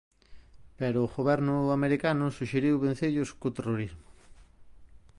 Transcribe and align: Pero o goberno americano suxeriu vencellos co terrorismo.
Pero 0.79 0.99
o 1.03 1.11
goberno 1.17 1.55
americano 1.77 2.25
suxeriu 2.37 2.75
vencellos 2.85 3.29
co 3.39 3.55
terrorismo. 3.57 4.07